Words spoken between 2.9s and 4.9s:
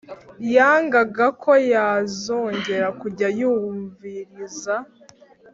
kujya yumviriza